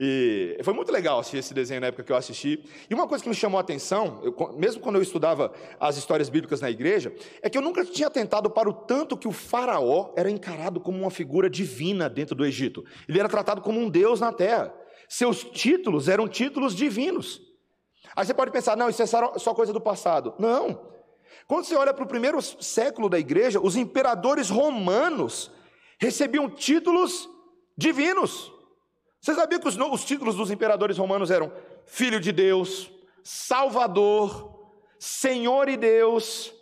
[0.03, 2.65] E foi muito legal assistir esse desenho na época que eu assisti.
[2.89, 6.31] E uma coisa que me chamou a atenção, eu, mesmo quando eu estudava as histórias
[6.31, 10.15] bíblicas na igreja, é que eu nunca tinha atentado para o tanto que o faraó
[10.17, 12.83] era encarado como uma figura divina dentro do Egito.
[13.07, 14.75] Ele era tratado como um deus na terra.
[15.11, 17.43] Seus títulos eram títulos divinos.
[18.15, 20.35] Aí você pode pensar, não, isso é só coisa do passado.
[20.39, 20.89] Não.
[21.49, 25.51] Quando você olha para o primeiro século da igreja, os imperadores romanos
[25.99, 27.29] recebiam títulos
[27.77, 28.53] divinos.
[29.21, 31.53] Você sabia que os, os títulos dos imperadores romanos eram
[31.85, 32.89] Filho de Deus,
[33.25, 36.55] Salvador, Senhor e Deus,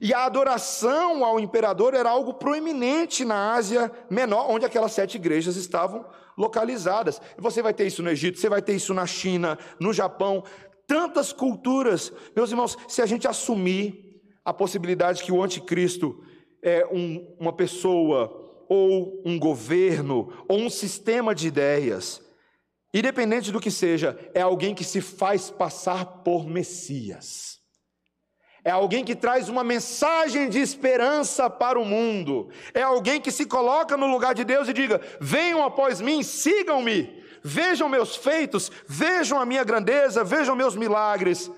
[0.00, 5.56] e a adoração ao imperador era algo proeminente na Ásia Menor, onde aquelas sete igrejas
[5.56, 7.20] estavam localizadas.
[7.38, 10.44] Você vai ter isso no Egito, você vai ter isso na China, no Japão,
[10.86, 12.12] tantas culturas.
[12.34, 16.22] Meus irmãos, se a gente assumir a possibilidade que o anticristo
[16.62, 22.22] é um, uma pessoa, ou um governo, ou um sistema de ideias,
[22.94, 27.61] independente do que seja, é alguém que se faz passar por Messias.
[28.64, 32.48] É alguém que traz uma mensagem de esperança para o mundo.
[32.72, 37.24] É alguém que se coloca no lugar de Deus e diga: venham após mim, sigam-me,
[37.42, 41.50] vejam meus feitos, vejam a minha grandeza, vejam meus milagres.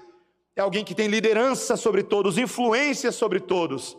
[0.57, 3.99] É alguém que tem liderança sobre todos, influência sobre todos.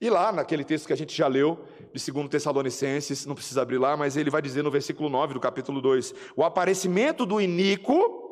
[0.00, 1.58] E lá, naquele texto que a gente já leu,
[1.92, 5.40] de 2 Tessalonicenses, não precisa abrir lá, mas ele vai dizer no versículo 9 do
[5.40, 8.27] capítulo 2: O aparecimento do iníquo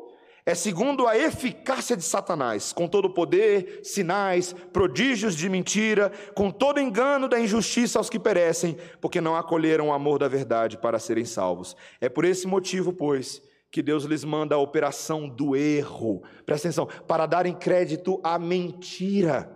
[0.47, 6.49] é segundo a eficácia de Satanás, com todo o poder, sinais, prodígios de mentira, com
[6.49, 10.99] todo engano da injustiça aos que perecem, porque não acolheram o amor da verdade para
[10.99, 11.75] serem salvos.
[11.99, 16.87] É por esse motivo, pois, que Deus lhes manda a operação do erro, presta atenção,
[17.05, 19.53] para darem crédito à mentira,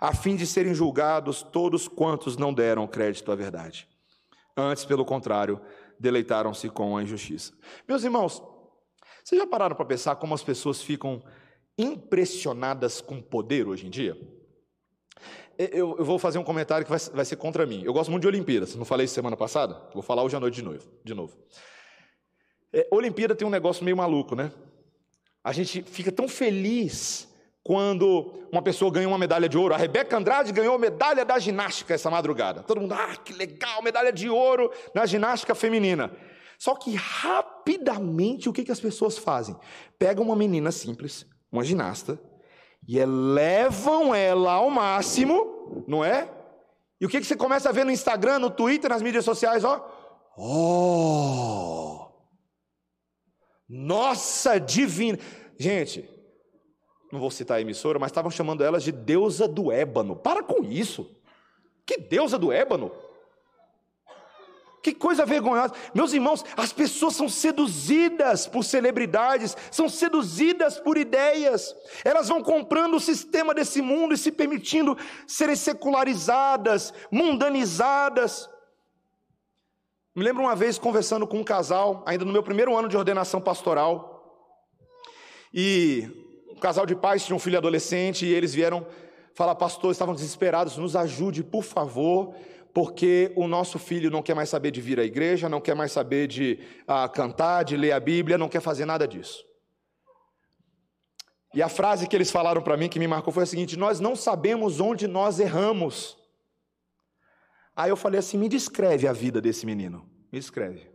[0.00, 3.86] a fim de serem julgados todos quantos não deram crédito à verdade.
[4.56, 5.60] Antes, pelo contrário,
[6.00, 7.52] deleitaram-se com a injustiça.
[7.86, 8.42] Meus irmãos,
[9.30, 11.22] vocês já pararam para pensar como as pessoas ficam
[11.78, 14.18] impressionadas com poder hoje em dia?
[15.56, 17.80] Eu, eu vou fazer um comentário que vai, vai, ser contra mim.
[17.84, 19.80] Eu gosto muito de Olimpíadas, não falei semana passada?
[19.94, 20.90] Vou falar hoje à noite de novo.
[21.04, 21.38] De novo.
[22.72, 24.50] É, Olimpíada tem um negócio meio maluco, né?
[25.44, 27.28] A gente fica tão feliz
[27.62, 29.74] quando uma pessoa ganha uma medalha de ouro.
[29.74, 32.64] A Rebeca Andrade ganhou medalha da ginástica essa madrugada.
[32.64, 36.10] Todo mundo, ah, que legal, medalha de ouro na ginástica feminina.
[36.60, 39.56] Só que rapidamente o que, que as pessoas fazem?
[39.98, 42.20] Pegam uma menina simples, uma ginasta,
[42.86, 46.30] e elevam ela ao máximo, não é?
[47.00, 49.64] E o que, que você começa a ver no Instagram, no Twitter, nas mídias sociais?
[49.64, 49.90] Ó,
[50.36, 52.10] oh!
[53.66, 55.18] Nossa divina!
[55.58, 56.06] Gente,
[57.10, 60.14] não vou citar a emissora, mas estavam chamando elas de deusa do ébano.
[60.14, 61.10] Para com isso!
[61.86, 62.92] Que deusa do ébano?
[64.82, 65.74] Que coisa vergonhosa.
[65.94, 71.74] Meus irmãos, as pessoas são seduzidas por celebridades, são seduzidas por ideias.
[72.02, 78.48] Elas vão comprando o sistema desse mundo e se permitindo serem secularizadas, mundanizadas.
[80.16, 83.40] Me lembro uma vez conversando com um casal, ainda no meu primeiro ano de ordenação
[83.40, 84.08] pastoral,
[85.52, 86.08] e
[86.50, 88.86] um casal de pais tinha um filho adolescente e eles vieram
[89.34, 92.34] falar, pastor, estavam desesperados, nos ajude, por favor
[92.72, 95.92] porque o nosso filho não quer mais saber de vir à igreja, não quer mais
[95.92, 99.44] saber de ah, cantar, de ler a Bíblia, não quer fazer nada disso.
[101.52, 103.98] E a frase que eles falaram para mim, que me marcou, foi a seguinte: Nós
[103.98, 106.16] não sabemos onde nós erramos.
[107.74, 110.88] Aí eu falei assim: Me descreve a vida desse menino, me descreve.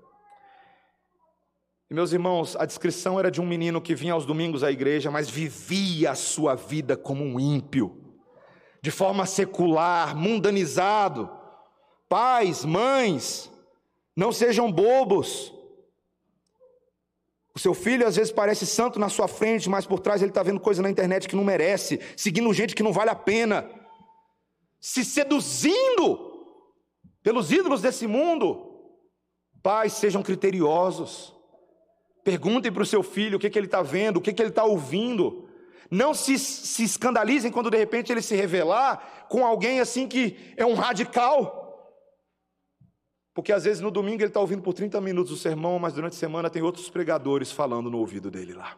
[1.89, 5.11] E meus irmãos, a descrição era de um menino que vinha aos domingos à igreja,
[5.11, 8.15] mas vivia a sua vida como um ímpio,
[8.81, 11.44] de forma secular, mundanizado
[12.15, 13.51] Pais, mães,
[14.15, 15.53] não sejam bobos.
[17.53, 20.41] O seu filho às vezes parece santo na sua frente, mas por trás ele está
[20.41, 23.69] vendo coisa na internet que não merece, seguindo gente que não vale a pena,
[24.79, 26.47] se seduzindo
[27.21, 28.95] pelos ídolos desse mundo.
[29.61, 31.35] Pais, sejam criteriosos.
[32.23, 34.51] Perguntem para o seu filho o que, que ele está vendo, o que, que ele
[34.51, 35.49] está ouvindo.
[35.91, 40.65] Não se, se escandalizem quando de repente ele se revelar com alguém assim que é
[40.65, 41.64] um radical.
[43.35, 46.13] Porque às vezes no domingo ele está ouvindo por 30 minutos o sermão, mas durante
[46.13, 48.77] a semana tem outros pregadores falando no ouvido dele lá.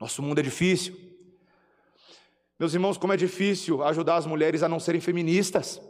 [0.00, 0.96] Nosso mundo é difícil.
[2.58, 5.82] Meus irmãos, como é difícil ajudar as mulheres a não serem feministas.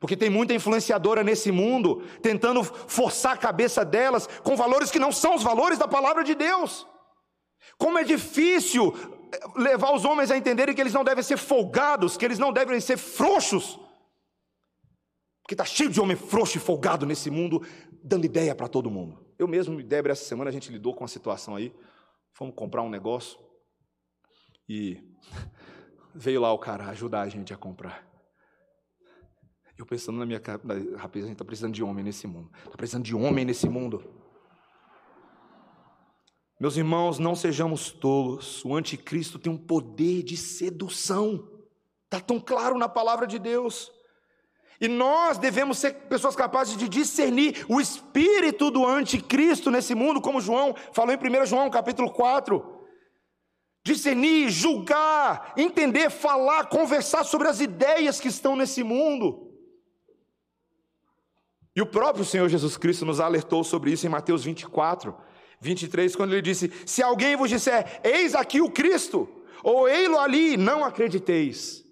[0.00, 5.12] Porque tem muita influenciadora nesse mundo tentando forçar a cabeça delas com valores que não
[5.12, 6.86] são os valores da palavra de Deus.
[7.76, 8.94] Como é difícil
[9.54, 12.80] levar os homens a entenderem que eles não devem ser folgados, que eles não devem
[12.80, 13.78] ser frouxos,
[15.44, 17.62] porque está cheio de homem frouxo e folgado nesse mundo,
[18.02, 19.22] dando ideia para todo mundo.
[19.38, 21.70] Eu mesmo Débora, essa semana, a gente lidou com uma situação aí.
[22.32, 23.38] Fomos comprar um negócio
[24.66, 25.04] e
[26.14, 28.10] veio lá o cara ajudar a gente a comprar.
[29.76, 30.40] Eu pensando na minha
[30.96, 32.50] rapaz, a gente está precisando de homem nesse mundo.
[32.64, 34.02] Está precisando de homem nesse mundo.
[36.58, 38.64] Meus irmãos, não sejamos tolos.
[38.64, 41.46] O anticristo tem um poder de sedução.
[42.04, 43.92] Está tão claro na palavra de Deus.
[44.80, 50.40] E nós devemos ser pessoas capazes de discernir o espírito do anticristo nesse mundo, como
[50.40, 52.72] João falou em 1 João capítulo 4.
[53.84, 59.52] Discernir, julgar, entender, falar, conversar sobre as ideias que estão nesse mundo.
[61.76, 65.14] E o próprio Senhor Jesus Cristo nos alertou sobre isso em Mateus 24,
[65.60, 69.28] 23, quando ele disse: Se alguém vos disser, eis aqui o Cristo,
[69.62, 71.83] ou ei-lo ali, não acrediteis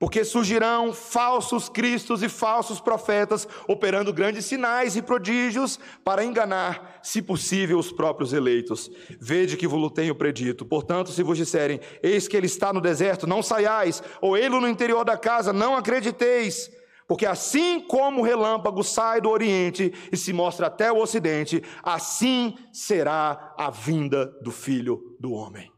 [0.00, 7.20] Porque surgirão falsos cristos e falsos profetas, operando grandes sinais e prodígios para enganar, se
[7.20, 8.90] possível, os próprios eleitos.
[9.20, 10.64] Vede que vos tenho predito.
[10.64, 14.66] Portanto, se vos disserem, eis que ele está no deserto, não saiais, ou ele no
[14.66, 16.70] interior da casa, não acrediteis.
[17.06, 22.56] Porque assim como o relâmpago sai do oriente e se mostra até o ocidente, assim
[22.72, 25.70] será a vinda do filho do homem.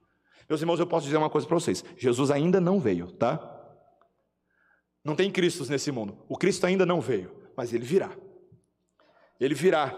[0.48, 3.61] Meus irmãos, eu posso dizer uma coisa para vocês: Jesus ainda não veio, tá?
[5.04, 6.16] Não tem Cristos nesse mundo.
[6.28, 8.10] O Cristo ainda não veio, mas ele virá.
[9.40, 9.94] Ele virá.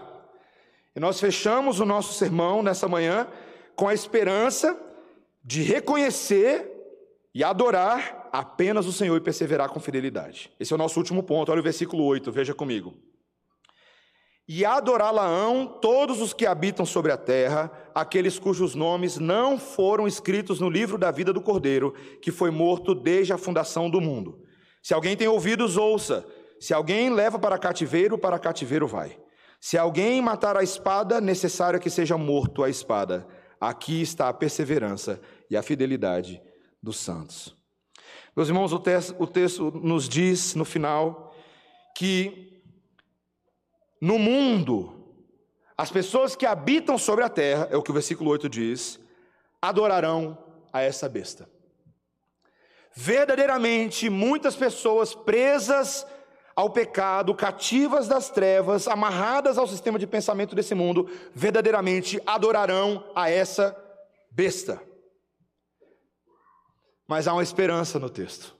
[0.95, 3.27] E nós fechamos o nosso sermão nessa manhã
[3.75, 4.79] com a esperança
[5.43, 6.71] de reconhecer
[7.33, 10.51] e adorar apenas o Senhor e perseverar com fidelidade.
[10.59, 11.51] Esse é o nosso último ponto.
[11.51, 12.95] Olha o versículo 8, veja comigo.
[14.47, 20.59] E adorá-la-ão todos os que habitam sobre a terra, aqueles cujos nomes não foram escritos
[20.59, 24.44] no livro da vida do Cordeiro, que foi morto desde a fundação do mundo.
[24.85, 26.23] Se alguém tem ouvidos, ouça.
[26.59, 29.17] Se alguém leva para cativeiro, para cativeiro vai.
[29.59, 33.27] Se alguém matar a espada, necessário que seja morto a espada.
[33.59, 35.19] Aqui está a perseverança
[35.49, 36.39] e a fidelidade
[36.83, 37.57] dos santos.
[38.35, 41.35] Meus irmãos, o texto, o texto nos diz no final
[41.95, 42.61] que
[43.99, 45.03] no mundo,
[45.75, 48.99] as pessoas que habitam sobre a terra, é o que o versículo 8 diz,
[49.59, 50.37] adorarão
[50.71, 51.54] a essa besta
[52.95, 56.07] verdadeiramente muitas pessoas presas
[56.55, 63.29] ao pecado, cativas das trevas, amarradas ao sistema de pensamento desse mundo, verdadeiramente adorarão a
[63.29, 63.75] essa
[64.31, 64.81] besta.
[67.05, 68.55] Mas há uma esperança no texto.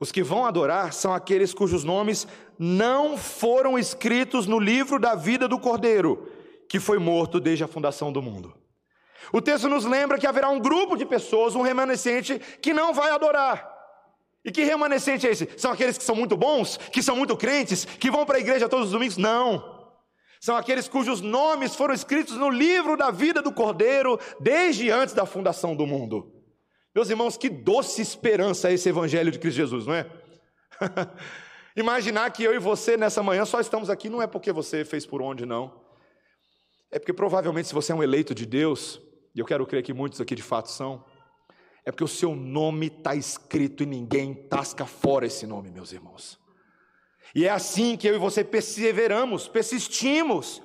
[0.00, 2.26] Os que vão adorar são aqueles cujos nomes
[2.58, 6.30] não foram escritos no livro da vida do Cordeiro,
[6.68, 8.54] que foi morto desde a fundação do mundo.
[9.32, 13.10] O texto nos lembra que haverá um grupo de pessoas, um remanescente, que não vai
[13.10, 13.76] adorar.
[14.44, 15.48] E que remanescente é esse?
[15.56, 18.68] São aqueles que são muito bons, que são muito crentes, que vão para a igreja
[18.68, 19.16] todos os domingos?
[19.16, 19.76] Não.
[20.40, 25.26] São aqueles cujos nomes foram escritos no livro da vida do Cordeiro desde antes da
[25.26, 26.32] fundação do mundo.
[26.94, 30.06] Meus irmãos, que doce esperança é esse evangelho de Cristo Jesus, não é?
[31.76, 35.04] Imaginar que eu e você nessa manhã só estamos aqui não é porque você fez
[35.04, 35.84] por onde, não.
[36.90, 39.00] É porque provavelmente se você é um eleito de Deus,
[39.34, 41.04] e eu quero crer que muitos aqui de fato são,
[41.84, 46.38] é porque o seu nome está escrito e ninguém tasca fora esse nome, meus irmãos.
[47.34, 50.62] E é assim que eu e você perseveramos, persistimos.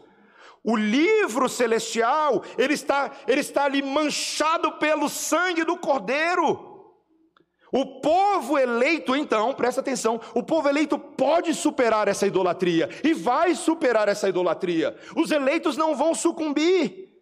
[0.63, 6.71] O livro celestial, ele está, ele está ali manchado pelo sangue do Cordeiro.
[7.71, 13.55] O povo eleito, então, presta atenção, o povo eleito pode superar essa idolatria e vai
[13.55, 14.95] superar essa idolatria.
[15.15, 17.12] Os eleitos não vão sucumbir.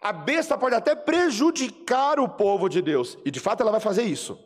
[0.00, 4.02] A besta pode até prejudicar o povo de Deus, e de fato ela vai fazer
[4.02, 4.38] isso.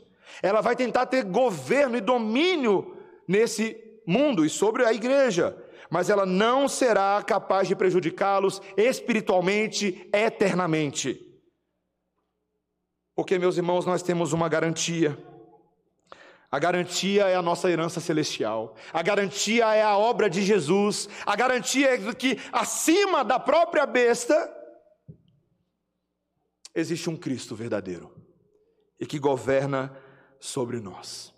[0.42, 2.96] Ela vai tentar ter governo e domínio
[3.28, 5.56] nesse mundo e sobre a igreja,
[5.88, 11.20] mas ela não será capaz de prejudicá-los espiritualmente, eternamente.
[13.14, 15.16] Porque, meus irmãos, nós temos uma garantia.
[16.50, 18.74] A garantia é a nossa herança celestial.
[18.92, 21.08] A garantia é a obra de Jesus.
[21.24, 24.52] A garantia é que, acima da própria besta,
[26.74, 28.10] existe um Cristo verdadeiro
[28.98, 29.96] e que governa
[30.40, 31.32] sobre nós.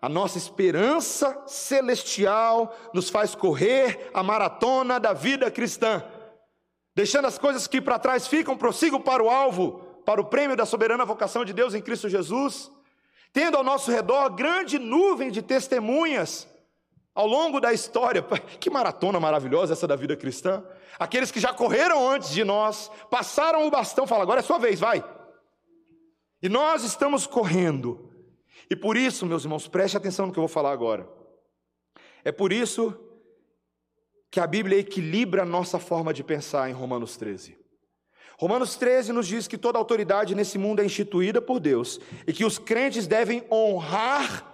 [0.00, 6.04] A nossa esperança celestial nos faz correr a maratona da vida cristã,
[6.94, 10.64] deixando as coisas que para trás ficam, prossigo para o alvo, para o prêmio da
[10.64, 12.70] soberana vocação de Deus em Cristo Jesus,
[13.32, 16.48] tendo ao nosso redor grande nuvem de testemunhas
[17.14, 18.22] ao longo da história.
[18.60, 20.64] Que maratona maravilhosa essa da vida cristã.
[20.98, 24.80] Aqueles que já correram antes de nós, passaram o bastão, fala, agora é sua vez,
[24.80, 25.04] vai.
[26.42, 28.10] E nós estamos correndo.
[28.70, 31.08] E por isso, meus irmãos, preste atenção no que eu vou falar agora.
[32.24, 32.96] É por isso
[34.30, 37.56] que a Bíblia equilibra a nossa forma de pensar em Romanos 13.
[38.38, 42.44] Romanos 13 nos diz que toda autoridade nesse mundo é instituída por Deus e que
[42.44, 44.46] os crentes devem honrar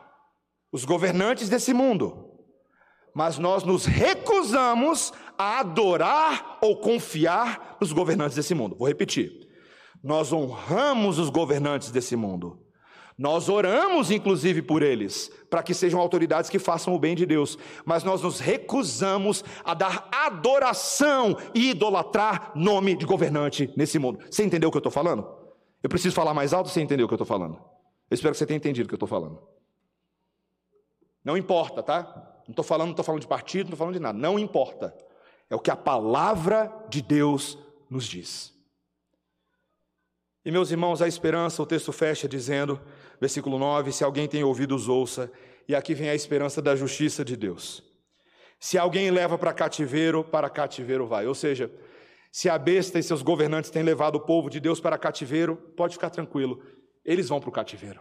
[0.72, 2.23] os governantes desse mundo
[3.14, 8.76] mas nós nos recusamos a adorar ou confiar nos governantes desse mundo.
[8.76, 9.48] Vou repetir.
[10.02, 12.60] Nós honramos os governantes desse mundo.
[13.16, 17.56] Nós oramos, inclusive, por eles, para que sejam autoridades que façam o bem de Deus,
[17.84, 24.18] mas nós nos recusamos a dar adoração e idolatrar nome de governante nesse mundo.
[24.28, 25.24] Você entendeu o que eu estou falando?
[25.80, 27.54] Eu preciso falar mais alto, você entendeu o que eu estou falando?
[28.10, 29.40] Eu espero que você tenha entendido o que eu estou falando.
[31.24, 32.33] Não importa, tá?
[32.46, 34.18] Não estou falando, não estou falando de partido, não estou falando de nada.
[34.18, 34.94] Não importa.
[35.48, 38.52] É o que a palavra de Deus nos diz.
[40.44, 42.80] E meus irmãos, a esperança, o texto fecha dizendo,
[43.20, 45.30] versículo 9: se alguém tem ouvidos, ouça.
[45.66, 47.82] E aqui vem a esperança da justiça de Deus.
[48.60, 51.26] Se alguém leva para cativeiro, para cativeiro vai.
[51.26, 51.70] Ou seja,
[52.30, 55.94] se a besta e seus governantes têm levado o povo de Deus para cativeiro, pode
[55.94, 56.62] ficar tranquilo,
[57.04, 58.00] eles vão para o cativeiro.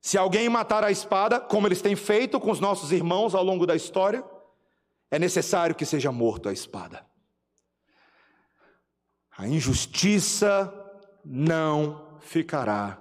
[0.00, 3.66] Se alguém matar a espada, como eles têm feito com os nossos irmãos ao longo
[3.66, 4.24] da história,
[5.10, 7.04] é necessário que seja morto a espada.
[9.36, 10.72] A injustiça
[11.24, 12.98] não ficará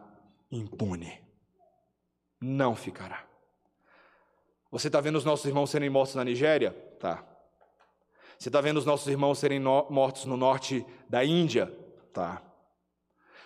[0.52, 1.22] impune.
[2.40, 3.26] Não ficará.
[4.70, 6.72] Você está vendo os nossos irmãos serem mortos na Nigéria?
[7.00, 7.24] Tá.
[8.38, 11.68] Você está vendo os nossos irmãos serem no mortos no norte da Índia?
[12.14, 12.42] Tá.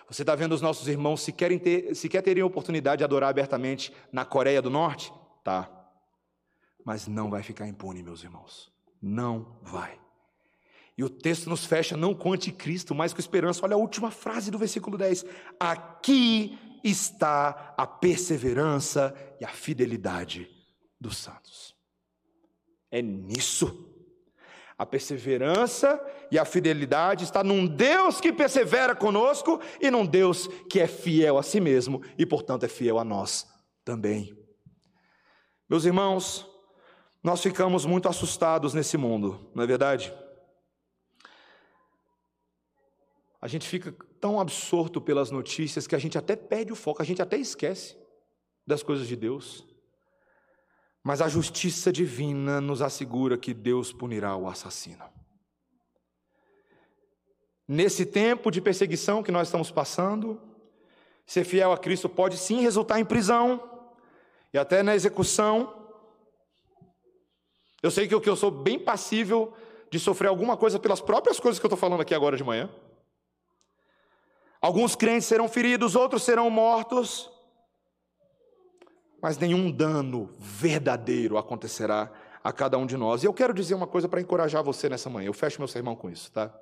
[0.08, 3.30] Você está vendo os nossos irmãos se querem ter, se quer terem oportunidade de adorar
[3.30, 5.12] abertamente na Coreia do Norte?
[5.42, 5.70] Tá.
[6.84, 8.72] Mas não vai ficar impune, meus irmãos.
[9.00, 9.98] Não vai.
[10.96, 13.64] E o texto nos fecha não com anticristo, mas com esperança.
[13.64, 15.24] Olha a última frase do versículo 10.
[15.58, 20.48] Aqui está a perseverança e a fidelidade
[21.00, 21.74] dos santos.
[22.90, 23.91] É nisso.
[24.82, 30.80] A perseverança e a fidelidade está num Deus que persevera conosco e num Deus que
[30.80, 33.46] é fiel a si mesmo e, portanto, é fiel a nós
[33.84, 34.36] também.
[35.70, 36.50] Meus irmãos,
[37.22, 40.12] nós ficamos muito assustados nesse mundo, não é verdade?
[43.40, 47.04] A gente fica tão absorto pelas notícias que a gente até perde o foco, a
[47.04, 47.96] gente até esquece
[48.66, 49.64] das coisas de Deus.
[51.02, 55.04] Mas a justiça divina nos assegura que Deus punirá o assassino.
[57.66, 60.40] Nesse tempo de perseguição que nós estamos passando,
[61.26, 63.68] ser fiel a Cristo pode sim resultar em prisão
[64.52, 65.74] e até na execução.
[67.82, 69.52] Eu sei que eu sou bem passível
[69.90, 72.70] de sofrer alguma coisa pelas próprias coisas que eu estou falando aqui agora de manhã.
[74.60, 77.28] Alguns crentes serão feridos, outros serão mortos
[79.22, 82.10] mas nenhum dano verdadeiro acontecerá
[82.42, 83.22] a cada um de nós.
[83.22, 85.28] E eu quero dizer uma coisa para encorajar você nessa manhã.
[85.28, 86.52] Eu fecho meu sermão com isso, tá?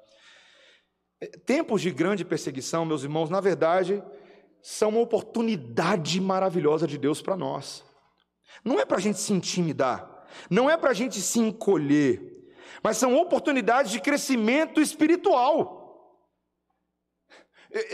[1.18, 4.02] É, tempos de grande perseguição, meus irmãos, na verdade,
[4.60, 7.82] são uma oportunidade maravilhosa de Deus para nós.
[8.62, 12.20] Não é para a gente se intimidar, não é para a gente se encolher,
[12.82, 15.79] mas são oportunidades de crescimento espiritual.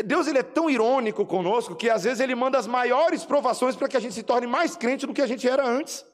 [0.05, 3.89] Deus ele é tão irônico conosco que às vezes ele manda as maiores provações para
[3.89, 6.05] que a gente se torne mais crente do que a gente era antes.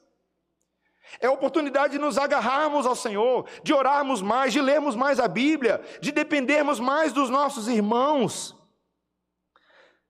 [1.19, 5.27] É a oportunidade de nos agarrarmos ao Senhor, de orarmos mais, de lermos mais a
[5.27, 8.55] Bíblia, de dependermos mais dos nossos irmãos.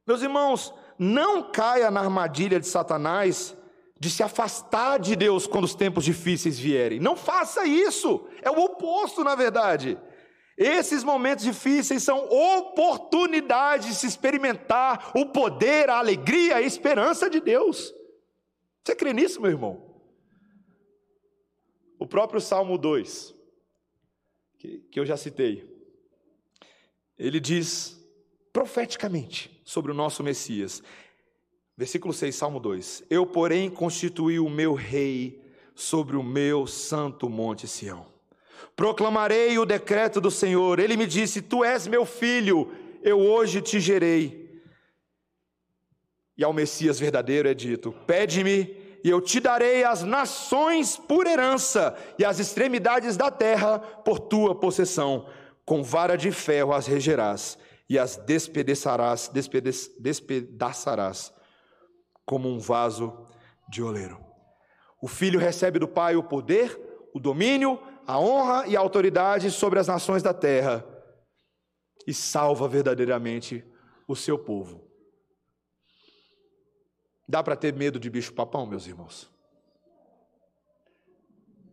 [0.07, 3.55] Meus irmãos, não caia na armadilha de Satanás
[3.99, 6.99] de se afastar de Deus quando os tempos difíceis vierem.
[6.99, 8.27] Não faça isso.
[8.41, 9.97] É o oposto, na verdade.
[10.57, 17.39] Esses momentos difíceis são oportunidades de se experimentar o poder, a alegria, a esperança de
[17.39, 17.93] Deus.
[18.83, 19.91] Você crê nisso, meu irmão?
[21.97, 23.33] O próprio Salmo 2,
[24.59, 25.67] que, que eu já citei,
[27.17, 27.99] ele diz
[28.51, 30.83] profeticamente sobre o nosso Messias.
[31.75, 35.41] Versículo 6, Salmo 2: Eu, porém, constituí o meu rei
[35.73, 38.12] sobre o meu santo monte Sião
[38.75, 40.79] proclamarei o decreto do Senhor.
[40.79, 42.71] Ele me disse: Tu és meu filho,
[43.01, 44.61] eu hoje te gerei.
[46.37, 51.95] E ao Messias verdadeiro é dito: Pede-me, e eu te darei as nações por herança,
[52.17, 55.27] e as extremidades da terra por tua possessão.
[55.65, 57.57] Com vara de ferro as regerás,
[57.89, 59.31] e as despedaçarás,
[59.99, 61.33] despedaçarás
[62.25, 63.27] como um vaso
[63.69, 64.19] de oleiro.
[65.01, 66.79] O filho recebe do pai o poder,
[67.13, 70.85] o domínio, a honra e a autoridade sobre as nações da terra
[72.05, 73.63] e salva verdadeiramente
[74.07, 74.89] o seu povo.
[77.27, 79.31] Dá para ter medo de bicho-papão, meus irmãos?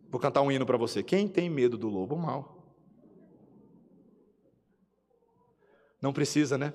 [0.09, 1.03] Vou cantar um hino para você.
[1.03, 2.57] Quem tem medo do lobo mau?
[6.01, 6.73] Não precisa, né?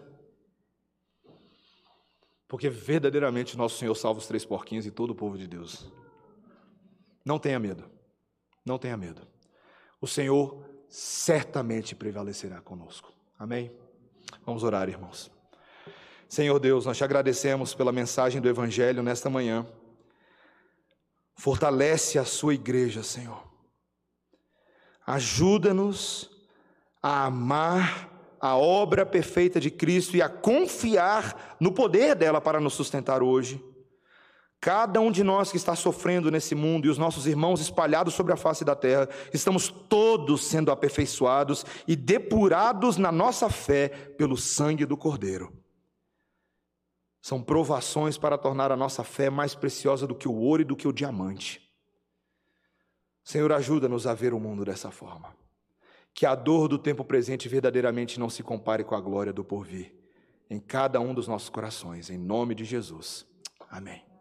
[2.47, 5.91] Porque verdadeiramente nosso Senhor salva os três porquinhos e todo o povo de Deus.
[7.25, 7.91] Não tenha medo.
[8.65, 9.36] Não tenha medo
[10.01, 13.13] o Senhor certamente prevalecerá conosco.
[13.39, 13.71] Amém?
[14.45, 15.31] Vamos orar, irmãos.
[16.29, 19.67] Senhor Deus, nós te agradecemos pela mensagem do Evangelho nesta manhã.
[21.37, 23.47] Fortalece a sua igreja, Senhor.
[25.07, 26.31] Ajuda-nos
[27.03, 32.75] a amar a obra perfeita de Cristo e a confiar no poder dela para nos
[32.75, 33.63] sustentar hoje
[34.67, 38.33] cada um de nós que está sofrendo nesse mundo e os nossos irmãos espalhados sobre
[38.33, 44.85] a face da terra, estamos todos sendo aperfeiçoados e depurados na nossa fé pelo sangue
[44.85, 45.57] do Cordeiro.
[47.23, 50.75] São provações para tornar a nossa fé mais preciosa do que o ouro e do
[50.75, 51.63] que o diamante.
[53.23, 55.33] Senhor, ajuda-nos a ver o mundo dessa forma.
[56.13, 59.95] Que a dor do tempo presente verdadeiramente não se compare com a glória do porvir
[60.51, 63.25] em cada um dos nossos corações, em nome de Jesus.
[63.71, 64.16] Amém.